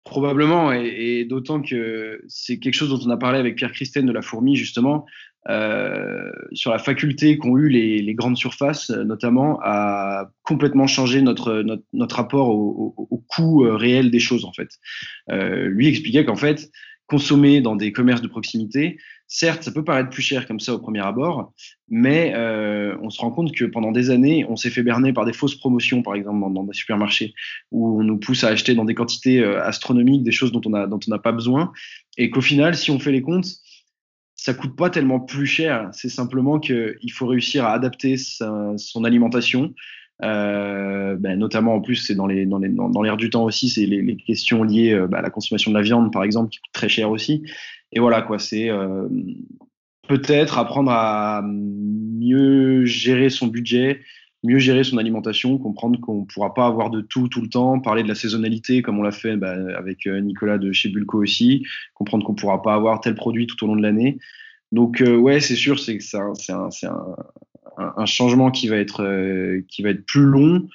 [0.04, 4.08] Probablement, et, et d'autant que c'est quelque chose dont on a parlé avec Pierre Christen
[4.08, 5.06] de la Fourmi, justement.
[5.50, 11.62] Euh, sur la faculté qu'ont eu les, les, grandes surfaces, notamment, à complètement changer notre,
[11.62, 14.70] notre, notre rapport au, au, au, coût réel des choses, en fait.
[15.32, 16.70] Euh, lui expliquait qu'en fait,
[17.08, 20.80] consommer dans des commerces de proximité, certes, ça peut paraître plus cher comme ça au
[20.80, 21.54] premier abord,
[21.88, 25.26] mais euh, on se rend compte que pendant des années, on s'est fait berner par
[25.26, 27.34] des fausses promotions, par exemple, dans, dans, des supermarchés,
[27.72, 30.70] où on nous pousse à acheter dans des quantités euh, astronomiques des choses dont on
[30.70, 31.72] n'a pas besoin,
[32.18, 33.48] et qu'au final, si on fait les comptes,
[34.46, 35.90] ça coûte pas tellement plus cher.
[35.92, 39.74] C'est simplement qu'il faut réussir à adapter son alimentation,
[40.24, 43.70] euh, ben, notamment en plus c'est dans les dans les dans, l'air du temps aussi
[43.70, 46.52] c'est les, les, questions liées euh, ben, à la consommation de la viande par exemple
[46.52, 47.44] qui coûte très cher aussi
[47.92, 49.10] et voilà quoi c'est euh,
[50.08, 54.04] peut-être apprendre à mieux gérer son budget
[54.46, 58.04] mieux gérer son alimentation comprendre qu'on pourra pas avoir de tout tout le temps parler
[58.04, 61.66] de la saisonnalité comme on l'a fait ben, avec euh, Nicolas de chez Bulco aussi
[61.94, 64.18] comprendre qu'on pourra pas avoir tel produit tout au long de l'année
[64.72, 66.34] donc euh, ouais c'est sûr c'est un,
[66.84, 67.00] un,
[67.78, 70.68] un changement qui va être, euh, qui va être plus long,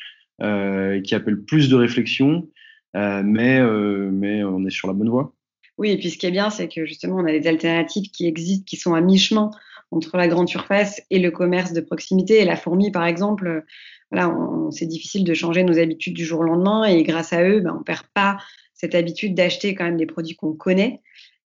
[0.42, 2.48] euh, qui appelle plus de réflexion,
[2.96, 5.34] euh, mais on est sur la bonne voie.
[5.78, 8.26] Oui, et puis ce qui est bien, c'est que justement, on a des alternatives qui
[8.26, 9.50] existent, qui sont à mi-chemin
[9.90, 12.44] entre la grande surface et le commerce de proximité.
[12.44, 13.64] La fourmi, par exemple,
[14.10, 14.34] voilà,
[14.70, 17.76] c'est difficile de changer nos habitudes du jour au lendemain, et grâce à eux, ben,
[17.78, 18.38] on perd pas
[18.74, 21.00] cette habitude d'acheter quand même des produits qu'on connaît.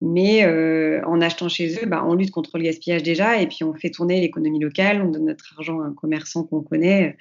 [0.02, 3.64] Mais euh, en achetant chez eux, bah, on lutte contre le gaspillage déjà et puis
[3.64, 7.16] on fait tourner l'économie locale, on donne notre argent à un commerçant qu'on connaît.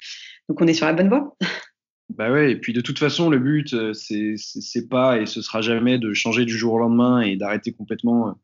[0.49, 1.37] Donc on est sur la bonne voie.
[2.17, 5.61] Bah ouais, et puis de toute façon, le but, euh, c'est pas et ce sera
[5.61, 8.39] jamais de changer du jour au lendemain et d'arrêter complètement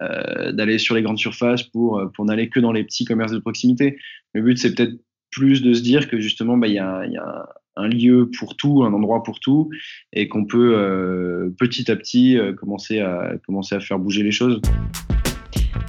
[0.00, 3.38] euh, d'aller sur les grandes surfaces pour, pour n'aller que dans les petits commerces de
[3.38, 3.98] proximité.
[4.34, 4.94] Le but, c'est peut-être
[5.30, 8.56] plus de se dire que justement, bah, il y, a, y a un lieu pour
[8.56, 9.70] tout, un endroit pour tout,
[10.12, 14.32] et qu'on peut euh, petit à petit euh, commencer, à, commencer à faire bouger les
[14.32, 14.60] choses.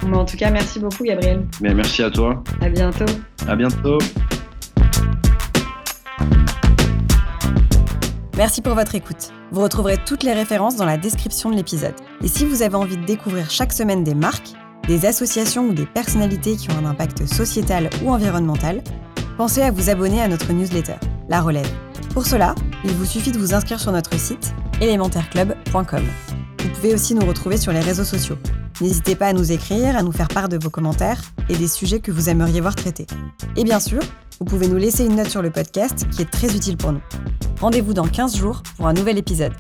[0.02, 1.46] Bon, en tout cas, merci beaucoup, Gabriel.
[1.62, 2.44] Mais merci à toi.
[2.62, 3.06] À bientôt.
[3.48, 4.00] À bientôt.
[8.44, 9.32] Merci pour votre écoute.
[9.52, 11.94] Vous retrouverez toutes les références dans la description de l'épisode.
[12.22, 14.52] Et si vous avez envie de découvrir chaque semaine des marques,
[14.86, 18.84] des associations ou des personnalités qui ont un impact sociétal ou environnemental,
[19.38, 20.96] pensez à vous abonner à notre newsletter,
[21.30, 21.72] La Relève.
[22.14, 26.04] Pour cela, il vous suffit de vous inscrire sur notre site élémentaireclub.com.
[26.60, 28.36] Vous pouvez aussi nous retrouver sur les réseaux sociaux.
[28.82, 32.00] N'hésitez pas à nous écrire, à nous faire part de vos commentaires et des sujets
[32.00, 33.08] que vous aimeriez voir traités.
[33.56, 34.02] Et bien sûr,
[34.40, 37.02] vous pouvez nous laisser une note sur le podcast qui est très utile pour nous.
[37.62, 39.54] Rendez-vous dans 15 jours pour un nouvel épisode.